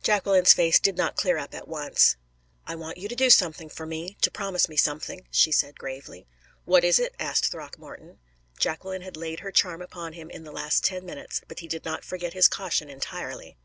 Jacqueline's 0.00 0.52
face 0.52 0.78
did 0.78 0.96
not 0.96 1.16
clear 1.16 1.36
up 1.38 1.52
at 1.54 1.66
once. 1.66 2.14
"I 2.68 2.76
want 2.76 2.98
you 2.98 3.08
to 3.08 3.16
do 3.16 3.28
something 3.28 3.68
for 3.68 3.84
me 3.84 4.16
to 4.20 4.30
promise 4.30 4.68
me 4.68 4.76
something," 4.76 5.26
she 5.32 5.50
said, 5.50 5.76
gravely. 5.76 6.28
"What 6.64 6.84
is 6.84 7.00
it?" 7.00 7.16
asked 7.18 7.46
Throckmorton. 7.50 8.20
Jacqueline 8.60 9.02
had 9.02 9.16
laid 9.16 9.40
her 9.40 9.50
charm 9.50 9.82
upon 9.82 10.12
him 10.12 10.30
in 10.30 10.44
the 10.44 10.52
last 10.52 10.84
ten 10.84 11.04
minutes, 11.04 11.40
but 11.48 11.58
he 11.58 11.66
did 11.66 11.84
not 11.84 12.04
forget 12.04 12.32
his 12.32 12.46
caution 12.46 12.88
entirely. 12.88 13.56